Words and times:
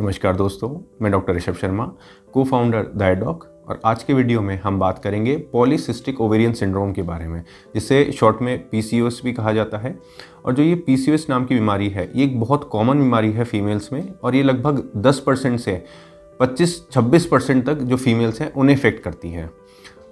नमस्कार 0.00 0.36
दोस्तों, 0.36 0.68
मैं 1.02 1.10
डॉक्टर 1.12 1.34
ऋषभ 1.34 1.54
शर्मा 1.54 1.84
को 2.32 2.44
फाउंडर 2.44 2.86
दायडॉक 2.96 3.44
और 3.68 3.80
आज 3.84 4.02
के 4.02 4.14
वीडियो 4.14 4.40
में 4.40 4.60
हम 4.60 4.78
बात 4.78 4.98
करेंगे 4.98 5.36
पॉलीसिस्टिक 5.52 6.20
ओवेरियन 6.20 6.52
सिंड्रोम 6.52 6.92
के 6.92 7.02
बारे 7.02 7.26
में, 7.26 7.42
जिसे 7.74 8.12
शॉर्ट 8.12 8.36
में 8.42 8.68
पीसीओएस 8.68 9.20
भी 9.24 9.32
कहा 9.32 9.52
जाता 9.52 9.78
है। 9.78 9.98
और 10.44 10.54
जो 10.54 10.62
ये 10.62 10.74
पीसीओएस 10.74 11.26
नाम 11.30 11.44
की 11.44 11.54
बीमारी 11.54 11.88
है, 11.88 12.10
ये 12.14 12.24
एक 12.24 12.40
बहुत 12.40 12.68
कॉमन 12.72 12.98
बीमारी 12.98 13.32
है 13.32 13.44
फीमेल्स 13.44 13.92
में, 13.92 14.14
और 14.22 14.34
ये 14.34 14.42
लगभग 14.42 14.90
10 14.96 15.18
परसेंट 15.18 15.60
से 15.60 15.84
25-26 16.40 17.26
परसेंट 17.26 17.66
तक 17.66 17.74
जो 17.74 17.96
फीमेल्स 17.96 18.40
हैं, 18.40 18.52
उन्हें 18.52 18.76
इफ़ेक्ट 18.76 19.04
करती 19.04 19.28
है। 19.28 19.50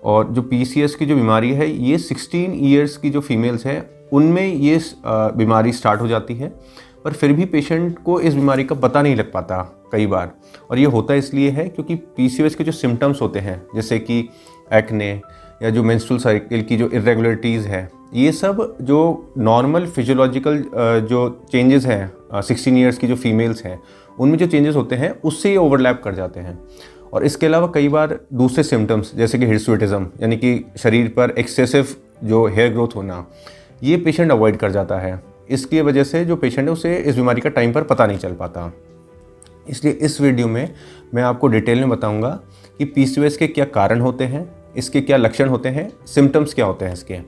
और 0.05 0.29
जो 0.29 0.43
पी 0.43 0.65
की 0.77 1.07
जो 1.07 1.17
बीमारी 1.17 1.53
है, 1.53 1.71
ये 1.71 1.99
16 1.99 2.55
ईयर्स 2.55 2.97
की 2.97 3.11
जो 3.11 3.21
फीमेल्स 3.21 3.67
हैं, 3.67 4.09
उनमें 4.12 4.47
ये 4.47 4.81
बीमारी 5.07 5.73
स्टार्ट 5.73 6.01
हो 6.01 6.09
जाती 6.09 6.35
है। 6.35 6.53
पर 7.05 7.12
फिर 7.12 7.32
भी 7.32 7.45
पेशेंट 7.45 7.98
को 7.98 8.21
इस 8.21 8.35
बीमारी 8.35 8.64
का 8.64 8.75
पता 8.75 9.03
नहीं 9.03 9.16
लग 9.16 9.33
पाता 9.33 9.62
कई 9.93 10.07
बार। 10.07 10.30
और 10.71 10.79
ये 10.79 10.85
होता 10.87 11.15
इसलिए 11.15 11.51
है 11.51 11.69
क्योंकि 11.69 11.95
पी 12.16 12.29
के 12.51 12.65
जो 12.65 12.73
सिम्टम्स 12.73 13.20
होते 13.20 13.38
हैं, 13.38 13.62
जैसे 13.75 13.98
कि 13.98 14.19
एक्ने 14.73 15.11
या 15.62 15.70
जो 15.70 15.83
मेंस्ट्रुअल 15.83 16.20
साइकिल 16.23 16.62
की 16.62 16.77
जो 16.77 16.89
इरेगुलरिटीज़ 16.89 17.66
है, 17.69 17.89
ये 18.15 18.33
सब 18.33 18.77
जो 18.83 19.33
नॉर्मल 19.39 19.87
फिजियोलॉजिकल 19.87 20.65
जो 21.09 21.28
चेंजेस 21.52 21.87
हैं 21.87 22.42
सिक्सटीन 22.42 22.77
ईयर्स 22.77 22.98
की 22.98 23.06
जो 23.06 23.17
फीमेल्स 23.17 23.64
हैं, 23.64 23.80
उनमें 24.19 24.39
जो 24.39 24.47
चेंजेस 24.47 24.77
होते 24.77 24.97
हैं, 24.97 25.11
उससे 25.20 25.51
ये 25.51 25.56
ओवरलैप 25.56 26.01
कर 26.05 26.14
जाते 26.14 26.41
हैं। 26.41 26.59
और 27.12 27.25
इसके 27.25 27.47
अलावा 27.47 27.70
कई 27.75 27.89
बार 27.89 28.19
दूसरे 28.33 28.62
सिम्टम्स 28.64 29.14
जैसे 29.17 29.39
कि 29.39 29.47
हिरसुइटिज़म 29.47 30.06
यानी 30.20 30.37
कि 30.37 30.64
शरीर 30.78 31.09
पर 31.09 31.34
एक्सेसिव 31.39 31.95
जो 32.25 32.47
हेयर 32.47 32.73
ग्रोथ 32.73 32.97
होना, 32.97 33.27
ये 33.83 33.97
पेशेंट 33.97 34.30
अवॉइड 34.33 34.56
कर 34.56 34.70
जाता 34.70 34.98
है। 34.98 35.30
इसकी 35.51 35.81
वजह 35.81 36.05
से 36.05 36.25
जो 36.25 36.37
पेशेंट 36.37 36.67
है, 36.67 36.73
उसे 36.73 36.97
इस 36.97 37.17
बीमारी 37.17 37.41
का 37.41 37.51
टाइम 37.51 37.73
पर 37.73 37.83
पता 37.85 38.07
नहीं 38.07 38.19
चल 38.19 38.33
पाता। 38.35 38.73
इसलिए 39.69 39.93
इस 39.95 40.21
वीडियो 40.21 40.49
में 40.49 40.75
मैं 41.15 41.23
आपको 41.23 41.49
डिटेल 41.49 41.79
में 41.79 41.89
बताऊँगा 41.91 42.29
कि 42.79 42.85
पी 42.87 43.07
के 43.31 43.47
क्या 43.47 43.65
कारण 43.67 44.01
होते 44.01 44.25
हैं, 44.25 44.48
इसके 44.77 45.01
क्या 45.01 45.17
लक्षण 45.17 45.48
होते 45.48 45.69
हैं 45.69 45.91
सिम्टम्स 46.07 46.55
क्या 46.55 46.67
होते 46.67 46.84
हैं 46.84 46.92
इसके। 46.92 47.19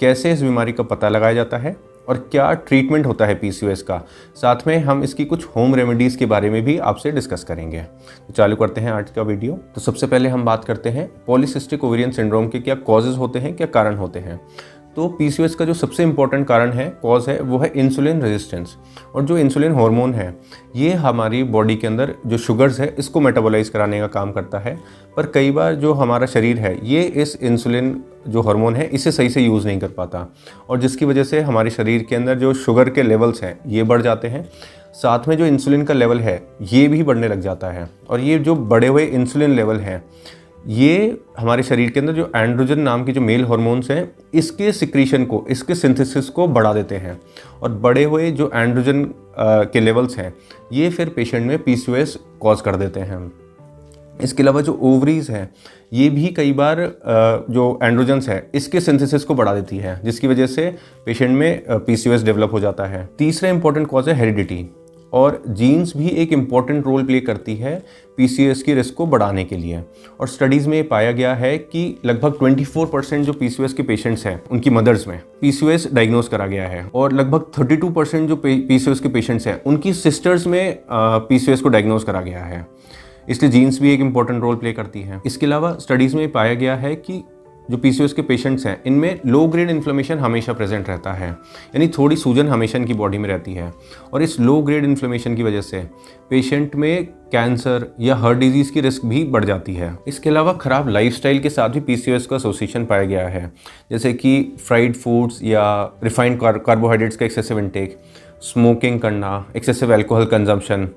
कैसे 0.00 0.32
इस 0.32 0.42
बीमारी 0.42 0.72
का 0.72 0.82
पता 0.84 1.08
लगाया 1.08 1.34
जाता 1.34 1.56
है 1.58 1.76
और 2.08 2.16
क्या 2.32 2.52
ट्रीटमेंट 2.60 3.06
होता 3.06 3.26
है 3.26 3.34
पी 3.34 3.50
का। 3.62 3.98
साथ 4.36 4.66
में 4.66 4.76
हम 4.78 5.02
इसकी 5.04 5.24
कुछ 5.24 5.46
होम 5.46 5.74
रेमेडीज़ 5.74 6.16
के 6.18 6.26
बारे 6.26 6.50
में 6.50 6.62
भी 6.64 6.76
आपसे 6.80 7.10
डिस्कस 7.12 7.44
करेंगे। 7.44 7.80
तो 7.80 8.32
चालू 8.32 8.56
करते 8.56 8.80
हैं 8.80 8.92
आज 8.92 9.10
का 9.10 9.22
वीडियो 9.22 9.58
तो 9.74 9.80
सबसे 9.80 10.06
पहले 10.06 10.28
हम 10.28 10.44
बात 10.44 10.64
करते 10.64 10.90
हैं 10.90 11.10
पॉलीसिस्टिक 11.26 11.84
ओवेरियन 11.84 12.10
सिंड्रोम 12.12 12.48
के 12.48 12.60
क्या 12.60 12.74
कॉजेज़ 12.76 13.16
होते 13.16 13.38
हैं, 13.38 13.54
क्या 13.56 13.66
कारण 13.68 13.96
होते 13.96 14.18
हैं। 14.18 14.40
तो 14.96 15.08
पी 15.08 15.30
का 15.40 15.64
जो 15.64 15.74
सबसे 15.74 16.02
इम्पोर्टेंट 16.02 16.46
कारण 16.46 16.70
है 16.70 16.98
कॉज 17.02 17.28
है, 17.28 17.40
वो 17.40 17.58
है 17.58 17.72
इंसुलिन 17.76 18.22
रेजिस्टेंस 18.22 18.76
और 19.14 19.22
जो 19.22 19.38
इंसुलिन 19.38 19.74
हार्मोन 19.74 20.14
है, 20.14 20.36
ये 20.76 20.92
हमारी 20.92 21.42
बॉडी 21.42 21.76
के 21.76 21.86
अंदर 21.86 22.14
जो 22.26 22.38
शुगर्स 22.38 22.80
है, 22.80 22.96
इसको 22.98 23.20
मेटाबोलाइज 23.20 23.68
कराने 23.68 24.00
का 24.00 24.06
काम 24.06 24.32
करता 24.32 24.58
है। 24.58 24.78
पर 25.16 25.26
कई 25.26 25.50
बार 25.50 25.74
जो 25.74 25.92
हमारा 25.92 26.26
शरीर 26.26 26.58
है, 26.58 26.88
ये 26.88 27.02
इस 27.02 27.38
इंसुलिन 27.42 28.04
जो 28.28 28.40
हार्मोन 28.40 28.76
है, 28.76 28.84
इसे 28.84 29.12
सही 29.12 29.28
से 29.28 29.40
यूज़ 29.40 29.66
नहीं 29.66 29.78
कर 29.78 29.88
पाता। 29.88 30.34
और 30.70 30.78
जिसकी 30.80 31.04
वजह 31.04 31.24
से 31.24 31.40
हमारे 31.40 31.70
शरीर 31.70 32.06
के 32.08 32.16
अंदर 32.16 32.38
जो 32.38 32.54
शुगर 32.54 32.90
के 32.90 33.02
लेवल्स 33.02 33.42
हैं, 33.42 33.60
ये 33.66 33.82
बढ़ 33.82 34.02
जाते 34.02 34.28
हैं। 34.28 34.50
साथ 34.94 35.28
में 35.28 35.36
जो 35.36 35.46
इंसुलिन 35.46 35.84
का 35.84 35.94
लेवल 35.94 36.20
है, 36.20 36.48
ये 36.62 36.88
भी 36.88 37.02
बढ़ने 37.02 37.28
लग 37.28 37.40
जाता 37.40 37.66
है। 37.66 37.90
और 38.10 38.20
ये 38.20 38.38
जो 38.38 38.56
बढ़े 38.56 38.88
हुए 38.88 39.04
इंसुलिन 39.04 39.50
लेवल 39.50 39.76
हैं 39.76 40.04
ये 40.68 41.20
हमारे 41.38 41.62
शरीर 41.62 41.90
के 41.90 42.00
अंदर 42.00 42.12
जो 42.12 42.30
एंड्रोजन 42.36 42.78
नाम 42.78 43.04
के 43.04 43.12
जो 43.12 43.20
मेल 43.20 43.44
हॉर्मोन्स 43.44 43.90
हैं, 43.90 44.10
इसके 44.34 44.72
सिक्रीशन 44.72 45.24
को, 45.24 45.44
इसके 45.50 45.74
सिंथेसिस 45.74 46.28
को 46.28 46.46
बढ़ा 46.48 46.72
देते 46.72 46.94
हैं। 46.94 47.20
और 47.62 47.72
बड़े 47.72 48.04
हुए 48.04 48.30
जो 48.30 48.50
एंड्रोजन 48.54 49.04
के 49.38 49.80
लेवल्स 49.80 50.16
हैं, 50.18 50.32
ये 50.72 50.90
फिर 50.90 51.08
पेशेंट 51.08 51.46
में 51.46 51.58
पी 51.58 51.76
कॉज 52.40 52.60
कर 52.60 52.76
देते 52.76 53.00
हैं। 53.00 53.30
इसके 54.22 54.42
अलावा 54.42 54.60
जो 54.60 54.78
ओवरीज 54.82 55.30
हैं, 55.30 55.48
ये 55.92 56.08
भी 56.10 56.26
कई 56.28 56.52
बार 56.52 56.80
जो 57.50 57.78
एंड्रोजन्स 57.82 58.28
है, 58.28 58.50
इसके 58.54 58.80
सिंथेसिस 58.80 59.24
को 59.24 59.34
बढ़ा 59.34 59.54
देती 59.54 59.76
है, 59.76 60.00
जिसकी 60.04 60.28
वजह 60.28 60.46
से 60.46 60.68
पेशेंट 61.06 61.30
में 61.30 61.64
पी 61.70 61.96
डेवलप 62.18 62.52
हो 62.52 62.60
जाता 62.60 62.84
है। 62.84 63.08
तीसरा 63.18 63.50
इंपॉर्टेंट 63.50 63.86
कॉज 63.86 64.08
है 64.08 64.14
हेरिडिटी 64.14 64.66
और 65.12 65.42
जीन्स 65.48 65.96
भी 65.96 66.08
एक 66.08 66.32
इंपॉर्टेंट 66.32 66.86
रोल 66.86 67.04
प्ले 67.04 67.20
करती 67.20 67.54
है 67.56 67.74
पी 68.16 68.28
की 68.54 68.74
रिस्क 68.74 68.94
को 68.94 69.06
बढ़ाने 69.06 69.44
के 69.44 69.56
लिए। 69.56 69.82
और 70.20 70.28
स्टडीज़ 70.28 70.68
में 70.68 70.88
पाया 70.88 71.12
गया 71.12 71.34
है 71.34 71.56
कि 71.58 72.00
लगभग 72.04 72.34
24 72.34 72.86
परसेंट 72.86 73.24
जो 73.26 73.32
पी 73.32 73.48
के 73.50 73.82
पेशेंट्स 73.82 74.26
हैं, 74.26 74.42
उनकी 74.50 74.70
मदर्स 74.70 75.06
में 75.08 75.20
पी 75.40 75.52
डायग्नोज 75.94 76.28
करा 76.28 76.46
गया 76.46 76.68
है 76.68 76.84
और 76.94 77.12
लगभग 77.12 77.44
32 77.58 77.90
परसेंट 77.90 78.28
जो 78.28 78.36
पी 78.36 78.78
के 78.80 79.08
पेशेंट्स 79.08 79.46
हैं, 79.46 79.62
उनकी 79.62 79.92
सिस्टर्स 79.92 80.46
में 80.46 80.78
पी 80.92 81.56
को 81.56 81.68
डायग्नोज 81.68 82.04
करा 82.04 82.20
गया 82.20 82.44
है। 82.44 82.66
इसलिए 83.28 83.50
जीन्स 83.52 83.80
भी 83.82 83.92
एक 83.94 84.00
इंपॉर्टेंट 84.00 84.42
रोल 84.42 84.56
प्ले 84.56 84.72
करती 84.72 85.00
है। 85.00 85.20
इसके 85.26 85.46
अलावा 85.46 85.76
स्टडीज़ 85.80 86.16
में 86.16 86.30
पाया 86.32 86.54
गया 86.54 86.76
है 86.76 86.94
कि 86.96 87.22
जो 87.70 87.76
पीसीओएस 87.76 88.12
के 88.12 88.22
पेशेंट्स 88.22 88.66
हैं, 88.66 88.80
इनमें 88.86 89.20
लो 89.26 89.46
ग्रेड 89.46 89.70
इन्फ्लेमेशन 89.70 90.18
हमेशा 90.18 90.52
प्रेजेंट 90.52 90.88
रहता 90.88 91.12
है। 91.12 91.28
यानी 91.28 91.88
थोड़ी 91.88 92.16
सूजन 92.16 92.48
हमेशा 92.48 92.78
इनकी 92.78 92.94
बॉडी 92.94 93.18
में 93.18 93.28
रहती 93.28 93.54
है। 93.54 93.72
और 94.12 94.22
इस 94.22 94.38
लो 94.40 94.60
ग्रेड 94.62 94.84
इन्फ्लेमेशन 94.84 95.34
की 95.36 95.42
वजह 95.42 95.60
से 95.60 95.82
पेशेंट 96.30 96.76
में 96.76 97.06
कैंसर 97.32 97.86
या 98.00 98.14
हार्ट 98.14 98.38
डिज़ीज़ 98.38 98.72
की 98.72 98.80
रिस्क 98.80 99.04
भी 99.06 99.22
बढ़ 99.24 99.44
जाती 99.44 99.74
है। 99.74 99.96
इसके 100.08 100.30
अलावा 100.30 100.52
ख़राब 100.52 100.88
लाइफस्टाइल 100.88 101.38
के 101.38 101.50
साथ 101.50 101.68
भी 101.68 101.80
पीसीओएस 101.80 102.26
का 102.26 102.36
एसोसिएशन 102.36 102.84
पाया 102.84 103.04
गया 103.04 103.28
है। 103.28 103.52
जैसे 103.90 104.12
कि 104.12 104.42
फ्राइड 104.66 104.96
फूड्स 104.96 105.42
या 105.42 105.62
रिफाइंड 106.04 106.38
कार्बोहाइड्रेट्स 106.40 107.16
का 107.16 107.26
एक्सेसिव 107.26 107.58
इंटेक 107.58 107.98
स्मोकिंग 108.42 109.00
करना 109.00 109.46
एक्सेसिव 109.56 109.92
एल्कोहल 109.92 110.24
कंजम्पशन 110.26 110.88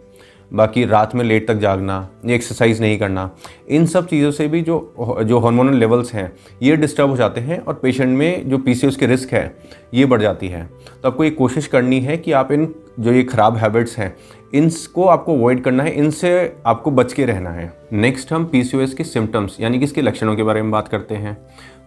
बाकी 0.54 0.84
रात 0.86 1.16
में 1.16 1.24
लेट 1.26 1.48
तक 1.48 1.56
जागना, 1.56 2.10
या 2.26 2.36
एक्सरसाइज 2.36 2.82
नहीं 2.82 2.98
करना, 3.00 3.30
इन 3.70 3.86
सब 3.86 4.08
चीज़ों 4.08 4.32
से 4.32 4.48
भी 4.48 4.62
जो 4.62 5.24
जो 5.24 5.40
हार्मोनल 5.40 5.78
लेवल्स 5.78 6.14
हैं, 6.14 6.32
ये 6.64 6.76
डिस्टर्ब 6.76 7.10
हो 7.10 7.18
जाते 7.18 7.42
हैं 7.42 7.60
और 7.60 7.74
पेशेंट 7.74 8.18
में 8.18 8.50
जो 8.50 8.58
पी 8.58 8.76
के 8.76 9.06
रिस्क 9.06 9.34
है, 9.34 9.56
ये 9.94 10.06
बढ़ 10.06 10.22
जाती 10.22 10.48
है। 10.48 10.66
तो 11.04 11.10
आपको 11.10 11.24
ये 11.24 11.30
कोशिश 11.32 11.68
करनी 11.68 12.00
है 12.00 12.18
कि 12.18 12.32
आप 12.32 12.52
इन, 12.52 12.74
जो 13.00 13.14
ये 13.14 13.24
ख़राब 13.24 13.58
हैबिट्स 13.58 13.98
हैं, 13.98 14.16
इनको 14.54 15.06
आपको 15.06 15.36
अवॉइड 15.36 15.64
करना 15.64 15.84
है, 15.84 15.94
इनसे 15.94 16.56
आपको 16.66 16.92
बच 16.92 17.14
के 17.14 17.26
रहना 17.26 17.50
है। 17.50 17.72
नेक्स्ट 17.94 18.34
हम 18.34 18.46
पी 18.46 18.64
के 18.74 19.04
सिम्टम्स 19.04 19.58
यानी 19.62 19.80
कि 19.80 19.86
इसके 19.86 20.02
लक्षणों 20.02 20.36
के 20.36 20.44
बारे 20.44 20.62
में 20.62 20.72
बात 20.72 20.88
करते 20.88 21.16
हैं। 21.16 21.38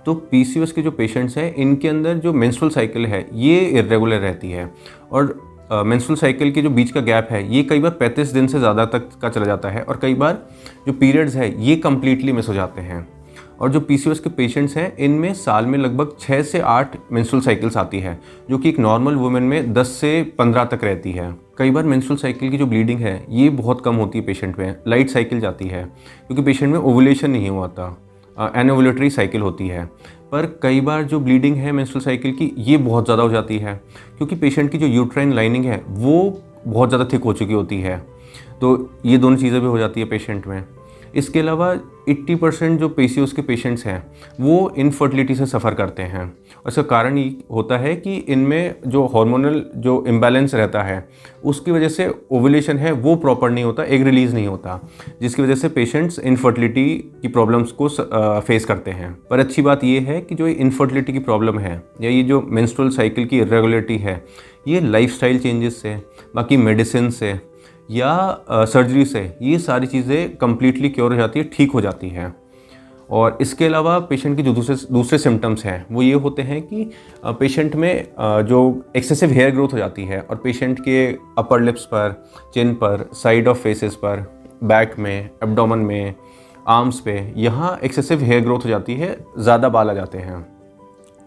तो 0.06 0.14
पी 0.14 0.44
के 0.44 0.82
जो 0.82 0.90
पेशेंट्स 0.90 1.36
हैं, 1.38 1.54
इनके 1.54 1.88
अंदर 1.88 2.14
जो 2.14 2.32
मेंस्ट्रुअल 2.32 2.72
साइकिल 2.72 3.06
है, 3.06 3.26
ये 3.32 3.58
इरेगुलर 3.60 4.18
रहती 4.18 4.50
है। 4.50 4.70
और 5.12 5.55
मेंस्ट्रुअल 5.70 6.18
साइकिल 6.18 6.50
के 6.52 6.62
जो 6.62 6.70
बीच 6.70 6.90
का 6.90 7.00
गैप 7.00 7.28
है, 7.30 7.54
ये 7.54 7.62
कई 7.62 7.80
बार 7.80 7.90
पैंतीस 7.90 8.28
दिन 8.28 8.46
से 8.46 8.58
ज़्यादा 8.58 8.84
तक 8.86 9.08
का 9.22 9.28
चला 9.28 9.46
जाता 9.46 9.70
है 9.70 9.82
और 9.82 9.98
कई 10.02 10.14
बार 10.14 10.38
जो 10.86 10.92
पीरियड्स 10.92 11.36
है, 11.36 11.54
ये 11.62 11.76
कम्प्लीटली 11.76 12.32
मिस 12.32 12.48
हो 12.48 12.54
जाते 12.54 12.80
हैं। 12.80 13.06
और 13.60 13.70
जो 13.70 13.80
पी 13.80 13.96
के 13.98 14.30
पेशेंट्स 14.30 14.76
हैं, 14.76 14.96
इनमें 14.96 15.32
साल 15.34 15.66
में 15.66 15.78
लगभग 15.78 16.16
छः 16.20 16.42
से 16.42 16.60
आठ 16.60 16.96
मेंस्ट्रुअल 17.12 17.44
साइकिल्स 17.44 17.76
आती 17.76 18.00
है, 18.00 18.18
जो 18.50 18.58
कि 18.58 18.68
एक 18.68 18.78
नॉर्मल 18.78 19.14
वुमेन 19.14 19.42
में 19.42 19.72
दस 19.72 19.88
से 19.90 20.22
पंद्रह 20.38 20.64
तक 20.64 20.84
रहती 20.84 21.12
है। 21.12 21.34
कई 21.58 21.70
बार 21.70 21.84
मेंस्ट्रुअल 21.84 22.18
साइकिल 22.18 22.50
की 22.50 22.58
जो 22.58 22.66
ब्लीडिंग 22.66 23.00
है, 23.00 23.24
ये 23.30 23.48
बहुत 23.50 23.80
कम 23.80 23.94
होती 23.94 24.18
है 24.18 24.24
पेशेंट 24.24 24.58
में 24.58 24.74
लाइट 24.88 25.10
साइकिल 25.10 25.40
जाती 25.40 25.66
है, 25.66 25.84
क्योंकि 26.26 26.42
पेशेंट 26.42 26.72
में 26.72 26.78
ओवुलेशन 26.80 27.30
नहीं 27.30 27.48
हुआ 27.48 27.68
था 27.68 27.96
एनोवुलेटरी 28.56 29.08
साइकिल 29.10 29.40
होती 29.40 29.68
है। 29.68 29.88
पर 30.32 30.46
कई 30.62 30.80
बार 30.80 31.02
जो 31.02 31.20
ब्लीडिंग 31.20 31.56
है 31.56 31.72
मेंस्ट्रुअल 31.72 32.04
साइकिल 32.04 32.32
की, 32.32 32.52
ये 32.58 32.76
बहुत 32.76 33.04
ज़्यादा 33.04 33.22
हो 33.22 33.28
जाती 33.28 33.58
है। 33.58 33.74
क्योंकि 34.16 34.36
पेशेंट 34.36 34.70
की 34.72 34.78
जो 34.78 34.86
यूट्राइन 34.86 35.32
लाइनिंग 35.32 35.64
है, 35.64 35.82
वो 35.88 36.42
बहुत 36.66 36.88
ज़्यादा 36.88 37.04
थिक 37.12 37.24
हो 37.24 37.32
चुकी 37.32 37.52
होती 37.52 37.80
है। 37.80 37.98
तो 38.60 38.90
ये 39.06 39.18
दोनों 39.18 39.36
चीज़ें 39.36 39.60
भी 39.60 39.66
हो 39.66 39.78
जाती 39.78 40.00
है 40.00 40.06
पेशेंट 40.06 40.46
में। 40.46 40.64
इसके 41.16 41.40
अलावा 41.40 41.68
80 42.08 42.34
परसेंट 42.34 42.78
जो 42.80 42.88
पी 42.88 43.06
के 43.08 43.42
पेशेंट्स 43.42 43.84
हैं, 43.86 44.06
वो 44.40 44.74
इनफर्टिलिटी 44.78 45.34
से 45.34 45.46
सफ़र 45.46 45.74
करते 45.74 46.02
हैं। 46.02 46.22
और 46.22 46.68
इसका 46.68 46.82
कारण 46.82 47.18
ये 47.18 47.36
होता 47.52 47.78
है 47.78 47.94
कि 47.96 48.16
इनमें 48.16 48.74
जो 48.86 49.04
हार्मोनल 49.06 49.62
जो 49.76 50.04
इम्बैलेंस 50.08 50.54
रहता 50.54 50.82
है, 50.82 51.08
उसकी 51.44 51.70
वजह 51.70 51.88
से 51.88 52.10
ओवुलेशन 52.30 52.76
है, 52.76 52.92
वो 52.92 53.16
प्रॉपर 53.16 53.50
नहीं 53.50 53.64
होता 53.64 53.84
एग 53.84 54.02
रिलीज़ 54.02 54.34
नहीं 54.34 54.46
होता, 54.46 54.80
जिसकी 55.22 55.42
वजह 55.42 55.54
से 55.54 55.68
पेशेंट्स 55.68 56.18
इनफर्टिलिटी 56.18 56.86
की 57.22 57.28
प्रॉब्लम्स 57.28 57.72
को 57.72 57.88
फेस 58.40 58.64
करते 58.64 58.90
हैं। 58.90 59.12
पर 59.30 59.38
अच्छी 59.38 59.62
बात 59.62 59.84
ये 59.84 59.98
है 60.00 60.20
कि 60.20 60.34
जो 60.34 60.46
इनफर्टिलिटी 60.48 61.12
की 61.12 61.18
प्रॉब्लम 61.18 61.58
है, 61.58 61.82
या 62.00 62.10
ये 62.10 62.22
जो 62.22 62.40
मेंस्ट्रुअल 62.42 62.90
साइकिल 62.90 63.26
की 63.26 63.38
इरेगुलरिटी 63.38 63.98
है, 63.98 64.24
ये 64.68 64.80
लाइफ 64.80 65.20
चेंजेस 65.20 65.82
से, 65.82 65.96
बाकी 66.34 66.56
मेडिसिन 66.56 67.10
से 67.10 67.55
या 67.90 68.44
सर्जरी 68.50 69.04
से 69.04 69.20
ये 69.42 69.58
सारी 69.58 69.86
चीज़ें 69.86 70.36
कम्प्लीटली 70.36 70.88
क्योर 70.88 71.12
हो 71.12 71.18
जाती 71.18 71.38
है, 71.38 71.48
ठीक 71.52 71.72
हो 71.72 71.80
जाती 71.80 72.08
है। 72.08 72.34
और 73.10 73.36
इसके 73.40 73.64
अलावा 73.66 73.98
पेशेंट 74.00 74.36
की 74.36 74.42
जो 74.42 74.52
दूसरे 74.52 74.76
दूसरे 74.92 75.18
सिम्टम्स 75.18 75.64
हैं, 75.64 75.86
वो 75.90 76.02
ये 76.02 76.12
होते 76.14 76.42
हैं 76.42 76.60
कि 76.62 76.90
पेशेंट 77.26 77.74
में 77.74 78.06
जो 78.46 78.82
एक्सेसिव 78.96 79.30
हेयर 79.30 79.50
ग्रोथ 79.50 79.72
हो 79.72 79.78
जाती 79.78 80.04
है 80.04 80.20
और 80.20 80.36
पेशेंट 80.36 80.80
के 80.80 81.06
अपर 81.38 81.60
लिप्स 81.60 81.84
पर 81.84 82.22
चिन 82.54 82.74
पर 82.74 83.08
साइड 83.14 83.48
ऑफ़ 83.48 83.58
फेसेस 83.58 83.94
पर 83.94 84.26
बैक 84.64 84.98
में 84.98 85.30
एब्डोमन 85.42 85.78
में 85.78 86.14
आर्म्स 86.68 87.00
पे, 87.00 87.32
यहाँ 87.36 87.78
एक्सेसिव 87.84 88.22
हेयर 88.22 88.40
ग्रोथ 88.42 88.64
हो 88.64 88.68
जाती 88.68 88.94
है, 88.94 89.16
ज़्यादा 89.38 89.68
बाल 89.68 89.90
आ 89.90 89.94
जाते 89.94 90.18
हैं। 90.18 90.55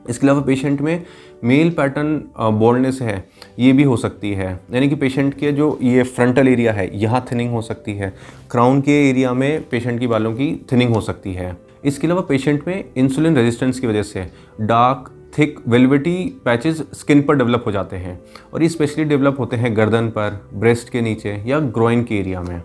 इसके 0.10 0.28
अलावा 0.28 0.42
पेशेंट 0.42 0.82
में 0.82 1.04
मेल 1.44 1.70
पैटर्न 1.70 2.16
बोल्डनेस 2.60 3.00
है, 3.02 3.24
ये 3.60 3.72
भी 3.74 3.84
हो 3.84 3.98
सकती 3.98 4.32
है। 4.32 4.52
यानी 4.74 4.90
कि 4.90 4.96
पेशेंट 4.96 5.34
के 5.34 5.52
जो 5.52 5.78
ये 5.82 6.04
फ्रंटल 6.04 6.48
एरिया 6.48 6.74
है, 6.74 6.90
यहाँ 7.00 7.26
थिनिंग 7.32 7.52
हो 7.52 7.62
सकती 7.62 7.94
है। 7.94 8.14
क्राउन 8.52 8.82
के 8.82 9.10
एरिया 9.10 9.34
में 9.34 9.70
पेशेंट 9.70 10.00
की 10.00 10.08
बालों 10.08 10.34
की 10.34 10.52
थिनिंग 10.72 10.94
हो 10.94 11.02
सकती 11.02 11.34
है। 11.34 11.56
इसके 11.86 12.08
अलावा 12.08 12.22
पेशेंट 12.22 12.68
में 12.68 12.84
इंसुलिन 12.98 13.36
रेजिस्टेंस 13.36 13.80
की 13.80 13.88
वजह 13.88 14.04
से 14.04 14.28
dark 14.62 15.12
thick 15.38 15.60
velvety 15.68 16.42
patches 16.46 16.82
skin 16.94 17.22
पर 17.22 17.36
डेवलप 17.36 17.64
हो 17.66 17.72
जाते 17.72 17.96
हैं। 17.96 18.20
और 18.54 18.64
ये 18.64 18.70
स्पेशली 18.70 19.04
डेवलप 19.06 19.40
होते 19.40 19.56
हैं 19.56 19.76
गर्दन 19.78 20.08
पर 20.10 20.42
ब्रेस्ट 20.54 20.90
के 20.90 21.02
नीचे 21.02 21.44
या 21.48 21.60
ग्रोइन 21.60 22.04
के 22.04 22.16
एरिया 22.16 22.42
में। 22.42 22.62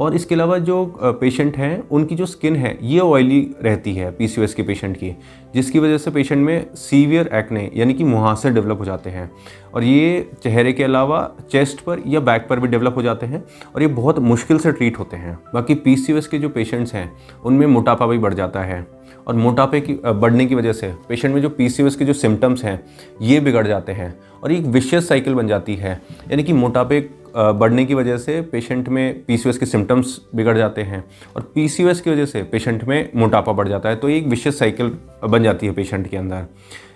और 0.00 0.14
इसके 0.14 0.34
अलावा 0.34 0.56
जो 0.58 0.84
पेशेंट 1.20 1.56
हैं, 1.56 1.88
उनकी 1.88 2.14
जो 2.14 2.26
स्किन 2.26 2.56
है, 2.56 2.78
ये 2.82 3.00
ऑयली 3.00 3.40
रहती 3.62 3.94
है 3.94 4.10
पी 4.10 4.28
के 4.28 4.62
पेशेंट 4.62 4.96
की, 4.96 5.10
जिसकी 5.54 5.78
वजह 5.78 5.98
से 5.98 6.10
पेशेंट 6.10 6.44
में 6.46 6.74
सीवियर 6.74 7.30
एक्ने 7.34 7.70
यानी 7.74 7.94
कि 7.94 8.04
मुहासे 8.04 8.50
डेवलप 8.50 8.78
हो 8.80 8.84
जाते 8.84 9.10
हैं। 9.10 9.30
और 9.74 9.84
ये 9.84 10.30
चेहरे 10.42 10.72
के 10.72 10.84
अलावा 10.84 11.20
चेस्ट 11.52 11.80
पर 11.80 12.02
या 12.06 12.20
बैक 12.20 12.46
पर 12.50 12.60
भी 12.60 12.68
डेवलप 12.68 12.96
हो 12.96 13.02
जाते 13.02 13.26
हैं 13.26 13.42
और 13.74 13.82
ये 13.82 13.88
बहुत 13.90 14.18
मुश्किल 14.18 14.58
से 14.58 14.72
ट्रीट 14.72 14.98
होते 14.98 15.16
हैं। 15.16 15.38
बाकी 15.54 15.74
पी 15.76 15.96
के 15.98 16.38
जो 16.38 16.48
पेशेंट्स 16.48 16.94
हैं, 16.94 17.10
उनमें 17.44 17.66
मोटापा 17.66 18.06
भी 18.06 18.18
बढ़ 18.18 18.34
जाता 18.34 18.62
है 18.62 18.86
और 19.26 19.34
मोटापे 19.34 19.80
की 19.80 19.92
बढ़ने 19.94 20.46
की 20.46 20.54
वजह 20.54 20.72
से 20.72 20.92
पेशेंट 21.08 21.34
में 21.34 21.40
जो 21.42 21.48
पी 21.50 21.68
के 21.68 22.04
जो 22.04 22.12
सिम्टम्स 22.12 22.64
हैं, 22.64 22.82
ये 23.22 23.40
बिगड़ 23.40 23.66
जाते 23.66 23.92
हैं 23.92 24.14
और 24.42 24.52
एक 24.52 24.64
विशेष 24.66 25.08
साइकिल 25.08 25.34
बन 25.34 25.48
जाती 25.48 25.74
है। 25.76 26.00
यानी 26.30 26.42
कि 26.42 26.52
मोटापे 26.52 27.00
बढ़ने 27.36 27.84
की 27.84 27.94
वजह 27.94 28.16
से 28.16 28.40
पेशेंट 28.42 28.88
में 28.88 29.22
पी 29.24 29.36
के 29.38 29.66
सिम्टम्स 29.66 30.18
बिगड़ 30.34 30.56
जाते 30.58 30.82
हैं 30.82 31.04
और 31.36 31.42
पी 31.54 31.68
की 31.68 31.84
वजह 31.84 32.24
से 32.24 32.42
पेशेंट 32.42 32.84
में 32.84 33.10
मोटापा 33.16 33.52
बढ़ 33.52 33.68
जाता 33.68 33.88
है 33.88 33.96
तो 33.96 34.08
एक 34.08 34.26
विशेष 34.26 34.58
साइकिल 34.58 34.96
बन 35.24 35.42
जाती 35.42 35.66
है 35.66 35.72
पेशेंट 35.72 36.08
के 36.08 36.16
अंदर। 36.16 36.46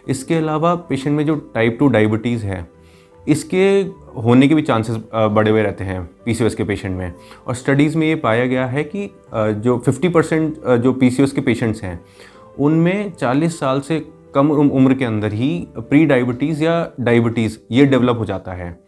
इसके 0.08 0.34
अलावा 0.34 0.74
पेशेंट 0.88 1.16
में 1.16 1.24
जो 1.26 1.36
टाइप 1.54 1.76
टू 1.80 1.88
डायबिटीज़ 1.88 2.44
है, 2.46 2.66
इसके 3.28 3.64
होने 4.16 4.48
के 4.48 4.54
भी 4.54 4.62
चांसेस 4.62 4.96
बढ़े 5.14 5.50
हुए 5.50 5.62
रहते 5.62 5.84
हैं 5.84 6.02
पी 6.24 6.34
के 6.34 6.64
पेशेंट 6.64 6.96
में। 6.96 7.12
और 7.46 7.54
स्टडीज़ 7.54 7.96
में 7.98 8.06
ये 8.06 8.14
पाया 8.16 8.46
गया 8.46 8.66
है 8.66 8.84
कि 8.86 9.10
जो 9.34 9.76
50 9.78 10.08
परसेंट 10.08 10.66
जो 10.82 10.92
पी 10.92 11.10
के 11.10 11.40
पेशेंट्स 11.40 11.82
हैं, 11.82 12.00
उनमें 12.58 13.12
40 13.12 13.58
साल 13.60 13.80
से 13.80 14.00
कम 14.34 14.50
उम्र 14.50 14.94
के 14.94 15.04
अंदर 15.04 15.32
ही 15.32 15.66
प्री 15.78 16.04
डायबिटीज़ 16.06 16.62
या 16.64 16.90
डायबिटीज़ 17.00 17.58
ये 17.70 17.84
डेवलप 17.86 18.18
हो 18.18 18.24
जाता 18.24 18.52
है। 18.52 18.83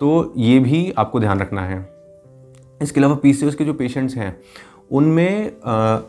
तो 0.00 0.32
ये 0.36 0.58
भी 0.58 0.90
आपको 0.98 1.20
ध्यान 1.20 1.40
रखना 1.40 1.62
है। 1.62 1.78
इसके 2.80 3.00
अलावा 3.00 3.14
पी 3.14 3.32
के 3.34 3.64
जो 3.64 3.72
पेशेंट्स 3.74 4.16
हैं, 4.16 4.36
उनमें 4.90 5.52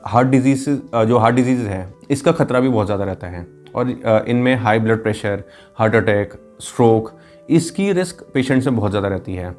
हार्ट 0.08 0.28
डिज़ीज़ 0.28 0.70
जो 1.08 1.18
हार्ट 1.18 1.36
डिज़ीज़ 1.36 1.68
है, 1.68 1.94
इसका 2.12 2.32
खतरा 2.32 2.60
भी 2.60 2.70
बहुत 2.70 2.86
ज़्यादा 2.86 3.04
रहता 3.04 3.28
है। 3.28 3.46
और 3.76 3.90
इनमें 4.28 4.56
high 4.56 4.80
blood 4.80 5.04
pressure 5.04 5.44
heart 5.78 5.96
attack 5.96 6.34
stroke 6.62 7.12
इसकी 7.50 7.92
रिस्क 7.94 8.24
पेशेंट्स 8.34 8.68
में 8.68 8.76
बहुत 8.76 8.92
ज़्यादा 8.92 9.08
रहती 9.08 9.34
है। 9.34 9.56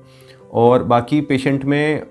और 0.52 0.82
बाकी 0.84 1.20
पेशेंट 1.22 1.64
में 1.64 2.02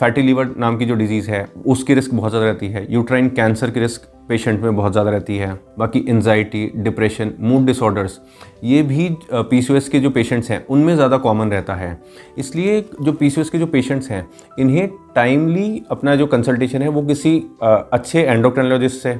फैटी 0.00 0.22
लीवर 0.22 0.54
नाम 0.58 0.76
की 0.78 0.84
जो 0.84 0.94
डिज़ीज़ 0.94 1.30
है, 1.30 1.46
उसकी 1.66 1.94
रिस्क 1.94 2.14
बहुत 2.14 2.30
ज़्यादा 2.30 2.46
रहती 2.46 2.68
है। 2.68 2.86
यूट्राइन 2.90 3.28
कैंसर 3.28 3.70
की 3.70 3.80
रिस्क 3.80 4.02
पेशेंट 4.28 4.60
में 4.62 4.76
बहुत 4.76 4.92
ज़्यादा 4.92 5.10
रहती 5.10 5.36
है। 5.36 5.52
बाकी 5.78 6.04
एनजाइटी 6.08 6.64
डिप्रेशन 6.76 7.32
मूड 7.40 7.66
डिसऑर्डर्स 7.66 8.18
ये 8.64 8.82
भी 8.82 9.08
पी 9.32 9.60
के 9.62 10.00
जो 10.00 10.10
पेशेंट्स 10.10 10.50
हैं, 10.50 10.64
उनमें 10.66 10.94
ज़्यादा 10.94 11.18
कॉमन 11.18 11.50
रहता 11.50 11.74
है। 11.74 12.00
इसलिए 12.38 12.80
जो 13.02 13.12
पी 13.12 13.30
के 13.30 13.58
जो 13.58 13.66
पेशेंट्स 13.66 14.10
हैं, 14.10 14.26
इन्हें 14.58 14.88
टाइमली 15.14 15.82
अपना 15.90 16.16
जो 16.16 16.26
कंसल्टेशन 16.26 16.82
है, 16.82 16.88
वो 16.88 17.02
किसी 17.02 17.38
अच्छे 17.62 18.22
एंडोक्रोनोलॉजिस्ट 18.22 19.02
से 19.02 19.18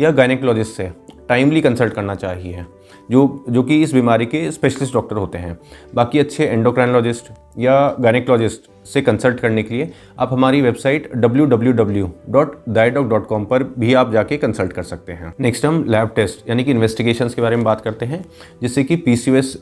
या 0.00 0.10
गायनेकोलॉजिस्ट 0.10 0.76
से 0.76 0.90
टाइमली 1.28 1.60
कंसल्ट 1.60 1.92
करना 1.94 2.14
चाहिए। 2.14 2.64
जो 3.10 3.44
जो 3.48 3.62
कि 3.62 3.80
इस 3.82 3.92
बीमारी 3.94 4.26
के 4.26 4.50
स्पेशलिस्ट 4.52 4.94
डॉक्टर 4.94 5.16
होते 5.16 5.38
हैं। 5.38 5.58
बाकी 5.94 6.18
अच्छे 6.18 6.44
एंडोक्राइनोलॉजिस्ट 6.46 7.30
या 7.58 7.74
गायनेकोलॉजिस्ट 8.00 8.68
से 8.92 9.02
कंसल्ट 9.02 9.40
करने 9.40 9.62
के 9.62 9.74
लिए, 9.74 9.90
आप 10.18 10.32
हमारी 10.32 10.60
वेबसाइट 10.62 11.10
www.diadoc.com 11.16 13.46
पर 13.46 13.62
भी 13.78 13.94
आप 13.94 14.12
जाके 14.12 14.36
कंसल्ट 14.36 14.72
कर 14.72 14.82
सकते 14.82 15.12
हैं। 15.12 15.34
नेक्स्ट 15.40 15.66
हम 15.66 15.84
लैब 15.88 16.10
टेस्ट 16.16 16.48
यानी 16.48 16.64
कि 16.64 16.70
इन्वेस्टिगेशन 16.70 17.28
के 17.28 17.42
बारे 17.42 17.56
में 17.56 17.64
बात 17.64 17.80
करते 17.80 18.06
हैं, 18.06 18.24
जिससे 18.62 18.84
कि 18.84 18.96
पी 18.98 19.16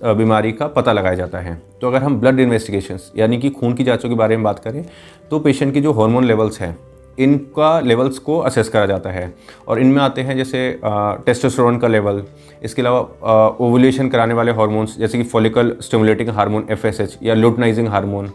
बीमारी 0.04 0.52
का 0.52 0.66
पता 0.68 0.92
लगाया 0.92 1.14
जाता 1.14 1.38
है। 1.38 1.62
तो 1.80 1.86
अगर 1.86 2.02
हम 2.02 2.20
ब्लड 2.20 2.40
इन्वेस्टिगेशन 2.40 2.98
यानी 3.16 3.38
कि 3.38 3.50
खून 3.50 3.74
की 3.74 3.84
जाँचों 3.84 4.08
के 4.08 4.14
बारे 4.14 4.36
में 4.36 4.44
बात 4.44 4.58
करें 4.58 4.84
तो 5.30 5.38
पेशेंट 5.38 5.74
की 5.74 5.80
जो 5.80 5.92
हॉर्मोन 5.92 6.24
लेवल्स 6.24 6.60
हैं, 6.60 6.78
इनका 7.18 7.80
लेवल्स 7.80 8.18
को 8.18 8.38
असेस 8.38 8.68
करा 8.68 8.86
जाता 8.86 9.10
है। 9.10 9.34
और 9.68 9.80
इनमें 9.80 10.02
आते 10.02 10.22
हैं 10.22 10.36
जैसे 10.36 10.80
टेस्टोस्टेरोन 10.84 11.78
का 11.78 11.88
लेवल 11.88 12.22
इसके 12.62 12.82
अलावा 12.82 13.56
ओवुलेशन 13.60 14.08
कराने 14.08 14.34
वाले 14.34 14.52
हार्मोन्स 14.52 14.98
जैसे 14.98 15.18
कि 15.18 15.24
फॉलिकल 15.24 15.76
स्टिमुलेटिंग 15.80 16.28
हार्मोन 16.28 16.66
एफ़ 16.70 16.86
या 17.22 17.34
लुटनाइजिंग 17.34 17.88
हार्मोन 17.88 18.30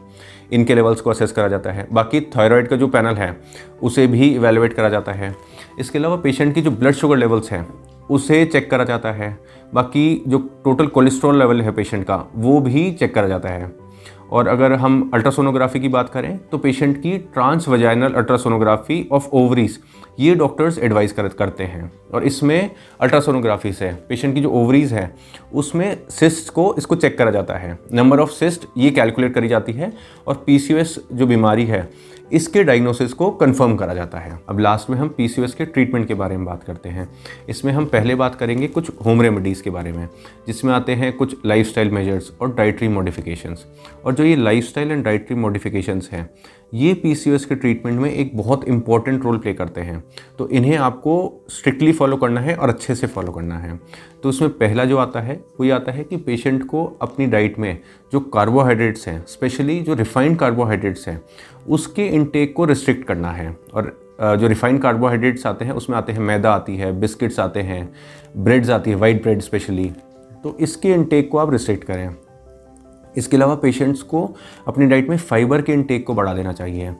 इनके 0.54 0.76
लेवल्स 0.76 1.02
को 1.02 1.10
असेस 1.10 1.32
करा 1.32 1.48
जाता 1.48 1.72
है। 1.72 1.88
बाकी 1.94 2.22
थायराइड 2.22 2.68
का 2.68 2.76
जो 2.76 2.88
पैनल 2.88 3.16
है, 3.16 3.38
उसे 3.84 4.08
भी 4.08 4.30
इवेलुएट 4.30 4.74
करा 4.74 4.90
जाता 4.90 5.12
है। 5.12 5.36
इसके 5.80 6.00
अलावा 6.00 6.16
पेशेंट 6.16 6.56
की 6.56 6.62
जो 6.62 6.72
ब्लड 6.72 6.92
शुगर 6.92 7.18
लेवल्स 7.18 7.52
हैं, 7.52 7.68
उसे 8.10 8.46
चेक 8.46 8.72
करा 8.72 8.84
जाता 8.84 9.12
है। 9.12 9.40
बाकी 9.74 10.24
जो 10.28 10.38
टोटल 10.38 10.88
कोलेस्ट्रॉल 10.88 11.40
लेवल 11.40 11.62
है 11.62 11.72
पेशेंट 11.72 12.04
का, 12.04 12.32
वो 12.36 12.60
भी 12.60 12.92
चेक 12.92 13.16
करा 13.16 13.28
जाता 13.28 13.50
है। 13.50 13.83
और 14.32 14.48
अगर 14.48 14.74
हम 14.74 15.10
अल्ट्रासोनोग्राफी 15.14 15.80
की 15.80 15.88
बात 15.88 16.10
करें 16.10 16.38
तो 16.52 16.58
पेशेंट 16.58 16.98
की 16.98 17.18
trans 17.34 17.68
vaginal 17.68 18.14
ultrasonography 18.14 19.08
of 19.12 19.28
ovaries 19.34 19.80
ये 20.20 20.36
डॉक्टर्स 20.36 20.78
एडवाइस 20.78 21.14
कर, 21.14 21.28
करते 21.28 21.64
हैं। 21.64 21.92
और 22.14 22.24
इसमें 22.24 22.72
अल्ट्रासोनोग्राफी 23.02 23.72
से 23.74 23.92
पेशेंट 24.10 24.34
की 24.36 24.42
जो 24.42 24.50
ओवरीज 24.52 24.94
है 24.94 25.16
उसमें 25.54 25.98
सिस्ट 26.10 26.54
को 26.54 26.74
इसको 26.78 26.96
चेक 26.96 27.18
करा 27.18 27.32
जाता 27.32 27.54
है। 27.54 27.78
नंबर 27.94 28.20
ऑफ़ 28.20 28.30
सिस्ट 28.30 28.68
ये 28.78 28.92
कैलकुलेट 28.92 29.34
करी 29.34 29.48
जाती 29.48 29.74
है 29.74 29.94
और 30.28 30.44
पी 30.48 30.60
जो 30.60 31.26
बीमारी 31.26 31.66
है 31.66 31.90
इसके 32.34 32.64
डायग्नोसिस 32.64 33.14
को 33.14 33.30
कंफर्म 33.32 33.76
करा 33.76 33.94
जाता 33.94 34.20
है। 34.20 34.40
अब 34.50 34.60
लास्ट 34.60 34.90
में 34.90 34.98
हम 34.98 35.10
पी 35.10 35.28
के 35.30 35.66
ट्रीटमेंट 35.66 36.08
के 36.08 36.14
बारे 36.14 36.38
में 36.38 36.46
बात 36.46 36.64
करते 36.64 36.90
हैं। 36.90 37.08
इसमें 37.50 37.72
हम 37.74 37.86
पहले 37.86 38.16
बात 38.16 38.36
करेंगे 38.36 38.68
कुछ 38.68 38.92
होम 39.06 39.22
रेमेडीज़ 39.22 39.64
के 39.64 39.70
बारे 39.70 39.92
में, 39.92 40.08
जिसमें 40.48 40.74
आते 40.74 40.96
हैं 40.96 41.12
कुछ 41.14 41.36
लाइफ 41.46 41.78
मेजर्स 41.78 42.32
और 42.42 42.54
डाइट्री 42.56 42.88
मॉडिफिकेशंस 42.88 43.66
और 44.06 44.14
जो 44.14 44.24
ये 44.24 44.36
लाइफ 44.36 44.78
एंड 44.78 45.04
डाइट्री 45.04 45.36
मॉडिफिकेशंस 45.36 46.10
हैं 46.12 46.30
ये 46.74 46.94
पी 46.94 47.14
के 47.18 47.56
ट्रीटमेंट 47.56 48.00
में 48.00 48.10
एक 48.12 48.36
बहुत 48.38 48.64
इंपॉर्टेंट 48.64 49.24
रोल 49.24 49.38
प्ले 49.38 49.54
करते 49.54 49.82
हैं। 49.82 50.04
तो 50.38 50.48
इन्हें 50.50 50.78
आपको 50.78 51.16
स्ट्रिक्टली 51.50 51.92
फॉलो 51.92 52.18
करना 52.18 52.42
है 52.42 52.56
और 52.56 52.70
अच्छे 52.70 52.96
से 52.96 53.08
फॉलो 53.08 53.32
करना 53.32 53.58
है। 53.58 53.80
तो 54.24 54.30
उसमें 54.30 54.52
पहला 54.52 54.86
जो 54.86 54.98
आता 54.98 55.22
है, 55.22 55.36
वो 55.36 55.66
ये 55.66 55.72
आता 55.72 55.92
है 55.92 56.04
कि 56.04 56.18
पेशेंट 56.18 56.64
को 56.68 56.86
अपनी 57.02 57.26
डाइट 57.26 57.60
में 57.60 57.78
जो 58.14 58.20
कार्बोहाइड्रेट्स 58.20 59.08
हैं 59.08 59.24
स्पेशली 59.28 59.80
जो 59.80 59.94
रिफाइंड 59.94 60.38
कार्बोहाइड्रेट्स 60.38 61.08
हैं, 61.08 61.22
उसके 61.70 62.08
इनटेक 62.08 62.54
को 62.56 62.66
रिस्ट्रिक्ट 62.66 63.08
करना 63.08 63.32
है। 63.32 63.56
और 63.74 63.98
जो 64.22 64.48
रिफाइंड 64.48 64.82
कार्बोहाइड्रेट्स 64.82 65.46
आते 65.46 65.66
हैं, 65.66 65.72
उसमें 65.72 65.98
आते 65.98 66.12
हैं 66.12 66.20
मैदा 66.20 66.54
आती 66.54 66.78
है 66.78 66.92
बिस्किट्स 67.00 67.40
आते 67.40 67.62
हैं 67.62 67.94
ब्रेड्स 68.38 68.70
आती 68.70 68.90
है 68.90 68.96
वाइट 68.96 69.22
ब्रेड 69.24 69.42
स्पेशली 69.42 69.92
तो 70.44 70.56
इसके 70.60 70.94
इनटेक 70.94 71.30
को 71.30 71.38
आप 71.38 71.52
रिस्ट्रिक्ट 71.52 71.84
करें। 71.84 72.16
इसके 73.18 73.38
अलावा 73.38 73.56
पेशेंट्स 73.56 74.02
को 74.02 74.36
अपनी 74.68 74.86
डाइट 74.86 75.10
में 75.10 75.18
फाइबर 75.18 75.62
के 75.62 75.74
इनटेक 75.74 76.06
को 76.08 76.14
बढ़ा 76.14 76.34
देना 76.34 76.54
चाहिए। 76.54 76.94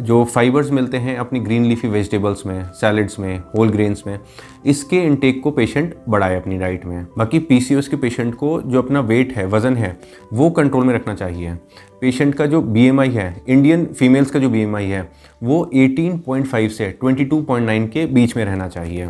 जो 0.00 0.24
फाइबर्स 0.24 0.70
मिलते 0.70 0.96
हैं 0.96 1.16
अपनी 1.16 1.40
ग्रीन 1.40 1.64
लीफी 1.64 1.88
वेजिटेबल्स 1.88 2.46
में 2.46 2.64
सैलड्स 2.72 3.18
में 3.18 3.38
होल 3.38 3.68
ग्रेन्स 3.68 4.02
में, 4.06 4.18
इसके 4.66 4.96
इनटेक 4.96 5.42
को 5.42 5.50
पेशेंट 5.50 5.94
बढ़ाए 6.08 6.36
अपनी 6.36 6.58
डाइट 6.58 6.84
में। 6.86 7.06
बाकी 7.18 7.38
पी 7.38 7.60
के 7.60 7.96
पेशेंट 7.96 8.34
को 8.34 8.60
जो 8.62 8.82
अपना 8.82 9.00
वेट 9.00 9.32
है, 9.32 9.46
वज़न 9.46 9.76
है, 9.76 9.96
वो 10.32 10.50
कंट्रोल 10.50 10.84
में 10.84 10.94
रखना 10.94 11.14
चाहिए। 11.14 11.54
पेशेंट 12.00 12.34
का 12.34 12.46
जो 12.46 12.62
बीएमआई 12.62 13.10
है 13.10 13.42
इंडियन 13.48 13.86
फीमेल्स 13.86 14.30
का 14.30 14.38
जो 14.38 14.50
बीएमआई 14.50 14.86
है, 14.86 15.08
वो 15.42 15.70
18.5 15.74 16.68
से 16.68 16.98
22.9 17.04 17.88
के 17.88 18.06
बीच 18.06 18.36
में 18.36 18.44
रहना 18.44 18.68
चाहिए। 18.68 19.08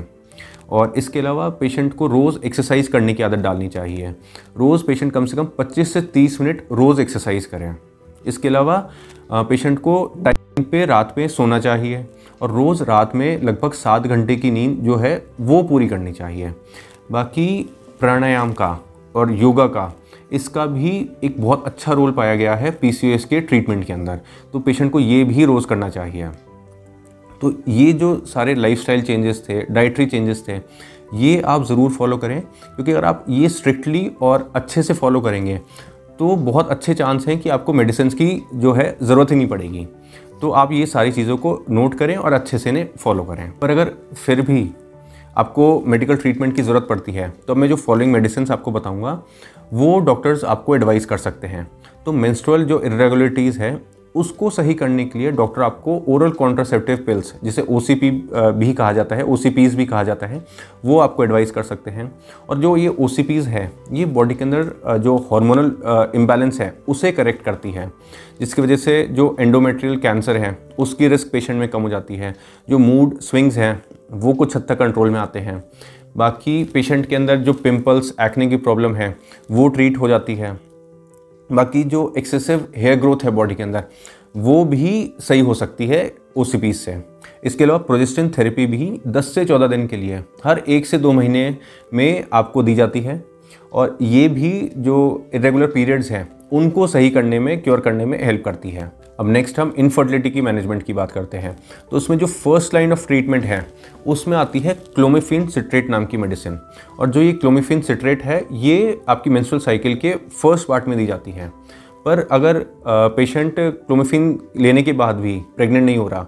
और 0.71 0.93
इसके 0.97 1.19
अलावा 1.19 1.49
पेशेंट 1.51 1.95
को 1.95 2.07
रोज़ 2.07 2.39
एक्सरसाइज 2.45 2.89
करने 2.89 3.15
की 3.15 3.23
आदत 3.23 3.39
डालनी 3.39 3.69
चाहिए। 3.69 4.15
रोज़ 4.57 4.85
पेशेंट 4.87 5.13
कम 5.13 5.27
से 5.27 5.37
कम 5.37 5.45
25 5.59 5.93
से 5.93 6.01
30 6.03 6.41
मिनट 6.41 6.67
रोज़ 6.73 7.01
एक्सरसाइज 7.01 7.47
करें। 7.47 7.75
इसके 8.27 8.49
अलावा 8.49 8.79
पेशेंट 9.33 9.79
को 9.79 10.05
टाइम 10.25 10.65
पे 10.65 10.85
रात 10.87 11.15
में 11.19 11.27
सोना 11.29 11.59
चाहिए 11.59 12.07
और 12.43 12.51
रोज़ 12.51 12.83
रात 12.83 13.15
में 13.15 13.43
लगभग 13.43 13.73
सात 13.73 14.07
घंटे 14.07 14.37
की 14.37 14.51
नींद 14.51 14.79
जो 14.79 14.97
है 14.97 15.23
वो 15.41 15.63
पूरी 15.63 15.89
करनी 15.89 16.13
चाहिए। 16.13 16.53
बाकी 17.13 17.47
प्राणायाम 18.01 18.53
का 18.53 18.79
और 19.15 19.33
योगा 19.33 19.67
का, 19.67 19.93
इसका 20.33 20.67
भी 20.67 20.91
एक 21.25 21.41
बहुत 21.41 21.67
अच्छा 21.67 21.93
रोल 21.93 22.13
पाया 22.13 22.35
गया 22.35 22.55
है 22.55 22.71
पी 22.73 22.93
के 22.95 23.41
ट्रीटमेंट 23.41 23.85
के 23.85 23.93
अंदर। 23.93 24.21
तो 24.53 24.59
पेशेंट 24.59 24.91
को 24.93 25.01
ये 25.01 25.23
भी 25.25 25.45
रोज़ 25.45 25.67
करना 25.67 25.89
चाहिए। 25.89 26.29
तो 27.43 27.53
ये 27.69 27.93
जो 27.95 28.15
सारे 28.27 28.55
लाइफस्टाइल 28.55 29.03
चेंजेस 29.03 29.43
थे 29.49 29.61
डाइट्री 29.65 30.07
चेंजेस 30.07 30.45
थे, 30.49 30.61
ये 31.15 31.41
आप 31.43 31.65
ज़रूर 31.65 31.91
फॉलो 31.93 32.17
करें, 32.17 32.41
क्योंकि 32.41 32.93
अगर 32.93 33.05
आप 33.05 33.25
ये 33.29 33.49
स्ट्रिक्टली 33.49 34.11
और 34.23 34.51
अच्छे 34.57 34.83
से 34.83 34.95
फॉलो 34.95 35.21
करेंगे 35.21 35.61
तो 36.19 36.35
बहुत 36.37 36.69
अच्छे 36.71 36.95
चांस 36.95 37.27
हैं 37.29 37.39
कि 37.39 37.49
आपको 37.49 37.73
मेडिसिन 37.73 38.09
की 38.11 38.43
जो 38.55 38.73
है 38.73 38.97
ज़रूरत 39.03 39.31
ही 39.31 39.37
नहीं 39.37 39.49
पड़ेगी। 39.49 39.87
तो 40.41 40.51
आप 40.53 40.73
ये 40.73 40.87
सारी 40.87 41.13
चीज़ों 41.13 41.37
को 41.37 41.53
नोट 41.71 41.95
करें 41.95 42.17
और 42.17 42.33
अच्छे 42.33 42.59
से 42.59 42.71
इन्हें 42.71 42.89
फॉलो 42.99 43.23
करें। 43.25 43.51
पर 43.59 43.71
अगर 43.71 43.93
फिर 44.17 44.41
भी 44.43 44.69
आपको 45.37 45.83
मेडिकल 45.87 46.17
ट्रीटमेंट 46.17 46.55
की 46.57 46.63
ज़रूरत 46.63 46.87
पड़ती 46.89 47.13
है 47.13 47.29
तो 47.47 47.55
मैं 47.55 47.69
जो 47.69 47.77
फॉलोइंग 47.77 48.13
मेडिसिन 48.13 48.47
आपको 48.53 48.71
बताऊँगा, 48.71 49.21
वो 49.73 49.99
डॉक्टर्स 50.01 50.45
आपको 50.45 50.77
एडवाइस 50.77 51.07
कर 51.07 51.17
सकते 51.19 51.47
हैं। 51.47 51.67
तो 52.07 52.13
मेंस्ट्रुअल 52.15 52.65
जो 52.65 52.81
इरेगुलरिटीज़ 52.83 53.61
है 53.61 53.75
उसको 54.17 54.51
सही 54.51 54.75
करने 54.75 55.05
के 55.05 55.19
लिए 55.19 55.31
डॉक्टर 55.33 55.63
आपको 55.63 55.97
ओरल 56.09 56.31
कॉन्ट्रासेप्टिव 56.31 56.97
पिल्स, 56.97 57.35
जिसे 57.45 57.63
ओसीपी 57.63 58.11
भी 58.33 58.73
कहा 58.73 58.93
जाता 58.93 59.17
है 59.17 59.25
ओ 59.25 59.37
भी 59.37 59.87
कहा 59.87 60.03
जाता 60.03 60.27
है, 60.27 60.45
वो 60.85 60.99
आपको 60.99 61.25
एडवाइस 61.25 61.51
कर 61.51 61.63
सकते 61.63 61.91
हैं। 61.91 62.13
और 62.49 62.59
जो 62.59 62.77
ये 62.77 62.89
ओ 62.89 63.09
है, 63.29 63.71
ये 63.93 64.05
बॉडी 64.07 64.35
के 64.35 64.45
अंदर 64.45 64.99
जो 64.99 65.17
हार्मोनल 65.33 65.73
इम्बैलेंस 66.15 66.61
है, 66.61 66.73
उसे 66.89 67.13
करेक्ट 67.13 67.45
करती 67.45 67.71
है, 67.71 67.91
जिसकी 68.41 68.63
वजह 68.63 68.77
से 68.77 69.03
जो 69.11 69.35
एंडोमेट्रियल 69.41 69.97
कैंसर 69.97 70.37
है, 70.37 70.57
उसकी 70.79 71.09
रिस्क 71.09 71.31
पेशेंट 71.33 71.59
में 71.59 71.69
कम 71.69 71.83
हो 71.83 71.89
जाती 71.89 72.17
है, 72.17 72.35
जो 72.69 72.79
मूड 72.79 73.19
स्विंग्स 73.21 73.57
हैं, 73.57 73.83
वो 74.13 74.33
कुछ 74.33 74.57
हद 74.57 74.67
तक 74.69 74.79
कंट्रोल 74.79 75.11
में 75.11 75.19
आते 75.21 75.39
हैं। 75.39 75.63
बाकी 76.17 76.63
पेशेंट 76.65 77.07
के 77.07 77.17
अंदर 77.17 77.37
जो 77.37 77.53
पिंपल्स 77.53 78.15
एक्ने 78.21 78.47
की 78.47 78.57
प्रॉब्लम 78.57 78.95
है, 78.95 79.17
वो 79.51 79.69
ट्रीट 79.69 79.99
हो 79.99 80.09
जाती 80.09 80.35
है। 80.35 80.66
बाकी 81.53 81.85
जो 81.85 82.15
एक्सेसिव 82.19 82.67
हेयर 82.77 82.99
ग्रोथ 82.99 83.17
है 83.25 83.31
बॉडी 83.31 83.55
के 83.55 83.63
अंदर, 83.63 83.85
वो 84.37 84.65
भी 84.65 85.13
सही 85.21 85.41
हो 85.41 85.55
सकती 85.55 85.87
है 85.87 86.15
ओ 86.37 86.45
से। 86.45 87.03
इसके 87.45 87.65
अलावा 87.65 87.79
प्रोजेस्टिन 87.79 88.29
थेरेपी 88.39 88.67
भी 88.67 89.01
10 89.07 89.35
से 89.35 89.45
14 89.45 89.67
दिन 89.67 89.87
के 89.87 89.97
लिए, 89.97 90.23
हर 90.45 90.63
एक 90.69 90.87
से 90.87 90.99
दो 90.99 91.13
महीने 91.13 91.57
में 91.95 92.25
आपको 92.33 92.63
दी 92.63 92.75
जाती 92.75 93.01
है। 93.01 93.25
और 93.73 93.99
ये 94.03 94.29
भी 94.29 94.71
जो 94.77 95.27
इरेगुलर 95.35 95.67
पीरियड्स 95.67 96.11
हैं, 96.11 96.29
उनको 96.53 96.87
सही 96.87 97.11
करने 97.11 97.41
में 97.41 97.63
क्योर 97.63 97.81
करने 97.81 98.05
में 98.05 98.25
हेल्प 98.25 98.43
करती 98.45 98.71
है। 98.71 98.93
अब 99.21 99.29
नेक्स्ट 99.29 99.59
हम 99.61 99.75
इनफर्टिलिटी 99.79 100.31
की 100.31 100.41
मैनेजमेंट 100.41 100.83
की 100.83 100.93
बात 100.93 101.13
करते 101.13 101.39
हैं। 101.39 101.57
तो 101.91 101.97
उसमें 101.97 102.17
जो 102.19 102.27
फ़र्स्ट 102.27 102.75
लाइन 102.75 102.93
ऑफ़ 102.93 103.07
ट्रीटमेंट 103.07 103.45
है, 103.45 103.67
उसमें 104.07 104.37
आती 104.37 104.61
है 104.61 104.75
क्लोमिफिन 104.95 105.47
सिट्रेट 105.49 105.91
नाम 105.91 106.07
की 106.07 106.17
मेडिसिन 106.17 106.59
और 106.99 107.11
जो 107.11 107.23
ये 107.23 107.33
क्लोमिफिन 107.33 107.81
सिट्रेट 107.81 108.23
है, 108.23 108.45
ये 108.53 109.01
आपकी 109.09 109.31
मेंस्ट्रुअल 109.31 109.63
साइकिल 109.65 109.95
के 109.97 110.15
फ़र्स्ट 110.15 110.69
पार्ट 110.69 110.89
में 110.89 110.97
दी 110.99 111.07
जाती 111.07 111.31
है। 111.31 111.53
पर 112.05 112.27
अगर 112.33 112.65
पेशेंट 113.17 113.55
क्लोमिफिन 113.59 114.39
लेने 114.57 114.83
के 114.83 114.93
बाद 114.93 115.17
भी 115.17 115.35
प्रेग्नेंट 115.57 115.85
नहीं 115.85 115.97
हो 115.97 116.07
रहा 116.09 116.27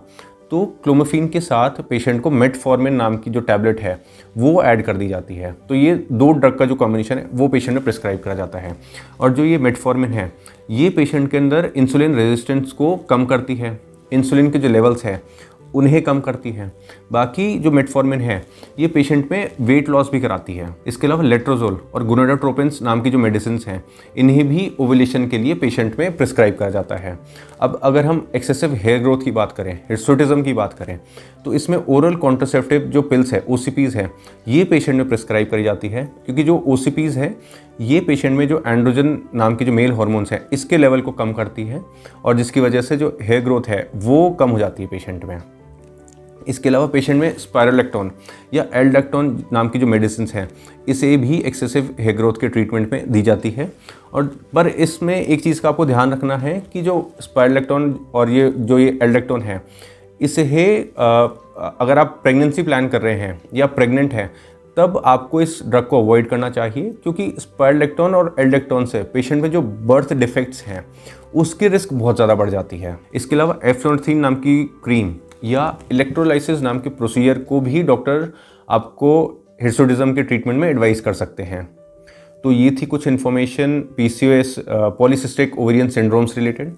तो 0.50 0.64
क्लोमोफिन 0.84 1.28
के 1.28 1.40
साथ 1.40 1.70
पेशेंट 1.70 2.20
को 2.22 2.30
मेटफॉर्मिन 2.30 2.94
नाम 2.94 3.16
की 3.16 3.30
जो 3.30 3.40
टैबलेट 3.40 3.80
है, 3.80 4.04
वो 4.36 4.62
ऐड 4.62 4.82
कर 4.82 4.96
दी 4.96 5.08
जाती 5.08 5.34
है। 5.34 5.52
तो 5.68 5.74
ये 5.74 6.06
दो 6.12 6.32
ड्रग 6.32 6.56
का 6.58 6.64
जो 6.64 6.74
कॉम्बिनेशन 6.74 7.18
है, 7.18 7.26
वो 7.34 7.48
पेशेंट 7.48 7.74
में 7.74 7.84
प्रिस्क्राइब 7.84 8.20
करा 8.20 8.34
जाता 8.34 8.58
है। 8.58 8.76
और 9.20 9.32
जो 9.32 9.44
ये 9.44 9.58
मेटफॉर्मिन 9.58 10.10
है, 10.10 10.32
ये 10.70 10.90
पेशेंट 10.90 11.30
के 11.30 11.36
अंदर 11.36 11.70
इंसुलिन 11.76 12.14
रेजिस्टेंस 12.14 12.72
को 12.72 12.96
कम 12.96 13.26
करती 13.26 13.56
है। 13.56 13.80
इंसुलिन 14.12 14.50
के 14.50 14.58
जो 14.58 14.68
लेवल्स 14.68 15.04
है 15.04 15.22
उन्हें 15.78 16.00
कम 16.02 16.20
करती 16.20 16.50
है। 16.50 16.70
बाकी 17.12 17.58
जो 17.58 17.70
मेटफॉर्मिन 17.70 18.20
है, 18.20 18.44
ये 18.78 18.88
पेशेंट 18.88 19.30
में 19.32 19.50
वेट 19.60 19.88
लॉस 19.88 20.10
भी 20.12 20.20
कराती 20.20 20.54
है। 20.54 20.74
इसके 20.86 21.06
अलावा 21.06 21.22
लेट्रोजोल 21.22 21.80
और 21.94 22.04
गुनोडाट्रोपिन्स 22.04 22.82
नाम 22.82 23.00
की 23.00 23.10
जो 23.10 23.18
मेडिसिन 23.18 23.58
हैं, 23.66 23.82
इन्हें 24.16 24.48
भी 24.48 24.70
ओवुलेशन 24.80 25.26
के 25.28 25.38
लिए 25.38 25.54
पेशेंट 25.54 25.98
में 25.98 26.16
प्रिस्क्राइब 26.16 26.56
करा 26.56 26.70
जाता 26.70 26.96
है। 26.96 27.18
अब 27.60 27.78
अगर 27.82 28.06
हम 28.06 28.26
एक्सेसिव 28.36 28.74
हेयर 28.74 29.00
ग्रोथ 29.00 29.22
की 29.24 29.30
बात 29.30 29.52
करें 29.52 29.72
हिस्टोटिज्म 29.90 30.42
की 30.42 30.52
बात 30.52 30.72
करें 30.72 30.98
तो 31.44 31.52
इसमें 31.54 31.76
ओरल 31.78 32.14
कॉन्ट्रोसेप्टिव 32.16 32.80
जो 32.82 33.02
पिल्स 33.02 33.32
है 33.32 33.44
ओ 33.48 33.56
है, 33.68 34.10
ये 34.48 34.64
पेशेंट 34.64 34.96
में 34.98 35.08
प्रिस्क्राइब 35.08 35.48
करी 35.50 35.62
जाती 35.62 35.88
है। 35.88 36.04
क्योंकि 36.26 36.42
जो 36.42 36.56
ओ 36.58 36.76
है, 36.96 37.34
ये 37.80 38.00
पेशेंट 38.00 38.36
में 38.38 38.46
जो 38.48 38.62
एंड्रोजन 38.66 39.18
नाम 39.34 39.54
की 39.56 39.64
जो 39.64 39.72
मेल 39.72 39.92
हॉर्मोन्स 39.92 40.32
है, 40.32 40.46
इसके 40.52 40.76
लेवल 40.76 41.00
को 41.00 41.12
कम 41.12 41.32
करती 41.32 41.64
है 41.64 41.80
और 42.24 42.36
जिसकी 42.36 42.60
वजह 42.60 42.80
से 42.80 42.96
जो 42.96 43.16
हेयर 43.22 43.44
ग्रोथ 43.44 43.68
है, 43.68 43.88
वो 43.96 44.30
कम 44.30 44.50
हो 44.50 44.58
जाती 44.58 44.82
है 44.82 44.88
पेशेंट 44.88 45.24
में। 45.24 45.38
इसके 46.48 46.68
अलावा 46.68 46.86
पेशेंट 46.86 47.20
में 47.20 47.36
स्पायरोलेक्टोन 47.38 48.10
या 48.54 48.64
एल्डेक्टोन 48.74 49.28
नाम 49.52 49.68
की 49.68 49.78
जो 49.78 49.86
मेडिसिन 49.86 50.28
हैं, 50.34 50.48
इसे 50.88 51.16
भी 51.16 51.38
एक्सेसिव 51.40 51.94
हेयर 52.00 52.16
ग्रोथ 52.16 52.40
के 52.40 52.48
ट्रीटमेंट 52.48 52.92
में 52.92 53.12
दी 53.12 53.22
जाती 53.22 53.50
है। 53.50 53.72
और, 54.12 54.24
पर 54.54 54.68
इसमें 54.68 55.14
एक 55.16 55.42
चीज़ 55.42 55.60
का 55.60 55.68
आपको 55.68 55.86
ध्यान 55.86 56.12
रखना 56.12 56.36
है 56.36 56.58
कि 56.72 56.82
जो 56.82 57.10
स्पायरोलेक्टोन 57.20 57.98
और 58.14 58.30
ये, 58.30 58.50
जो 58.50 58.78
ये 58.78 58.98
एल्डेक्टोन 59.02 59.42
है, 59.42 59.62
इसे 60.20 60.42
है 60.44 60.68
अगर 61.80 61.98
आप 61.98 62.18
प्रेगनेंसी 62.22 62.62
प्लान 62.62 62.88
कर 62.88 63.02
रहे 63.02 63.14
हैं 63.14 63.40
या 63.54 63.66
प्रेग्नेंट 63.68 64.12
हैं, 64.12 64.30
तब 64.76 65.00
आपको 65.06 65.40
इस 65.40 65.58
ड्रग 65.66 65.86
को 65.86 66.02
अवॉइड 66.02 66.28
करना 66.28 66.48
चाहिए, 66.50 66.90
क्योंकि 67.02 67.32
स्पायरलेक्टोन 67.38 68.14
और 68.14 68.34
एल्डेक्टोन 68.38 68.84
से 68.86 69.02
पेशेंट 69.04 69.42
में 69.42 69.50
जो 69.50 69.62
बर्थ 69.62 70.12
डिफेक्ट्स 70.12 70.62
हैं, 70.62 70.84
उसकी 71.34 71.68
रिस्क 71.68 71.92
बहुत 71.92 72.16
ज़्यादा 72.16 72.34
बढ़ 72.34 72.50
जाती 72.50 72.78
है। 72.78 72.98
इसके 73.14 73.36
अलावा 73.36 73.58
एफ्लोनथीन 73.64 74.18
नाम 74.18 74.34
की 74.36 74.62
क्रीम 74.84 75.14
या 75.44 75.76
इलेक्ट्रोलाइसिस 75.92 76.60
नाम 76.60 76.78
के 76.78 76.90
प्रोसीजर 76.90 77.38
को 77.40 77.60
भी 77.60 77.82
डॉक्टर 77.82 78.32
आपको 78.68 79.10
हिस्टोडिज्म 79.62 80.14
के 80.14 80.22
ट्रीटमेंट 80.22 80.60
में 80.60 80.68
एडवाइस 80.68 81.00
कर 81.00 81.12
सकते 81.14 81.42
हैं। 81.42 81.68
तो 82.44 82.50
ये 82.52 82.70
थी 82.80 82.86
कुछ 82.86 83.06
information 83.08 83.80
P 83.96 84.08
C 84.08 84.28
O 84.28 84.30
S 84.32 84.54
polycystic 84.68 85.58
ovarian 85.58 85.88
syndrome 85.90 86.26
से 86.26 86.40
रिलेटेड 86.40 86.68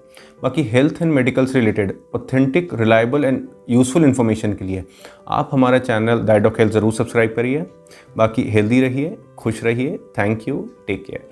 बाकी 0.42 0.62
हेल्थ 0.64 1.02
एंड 1.02 1.12
मेडिकल 1.12 1.46
से 1.46 1.58
related 1.58 1.92
authentic 2.14 2.74
reliable 2.74 3.24
and 3.24 3.42
useful 3.70 4.04
information 4.04 4.52
के 4.52 4.64
लिए। 4.64 4.84
आप 5.28 5.50
हमारा 5.52 5.78
चैनल 5.80 6.20
डाइडॉक 6.26 6.60
हेल्थ 6.60 6.72
ज़रूर 6.72 6.92
सब्सक्राइब 6.92 7.34
करिए, 7.36 7.64
बाकी 8.16 8.42
हेल्दी 8.50 8.80
रहिए, 8.80 9.16
खुश 9.38 9.62
रहिए 9.64 9.98
थैंक 10.18 10.48
यू 10.48 10.68
टेक 10.86 11.04
केयर 11.06 11.28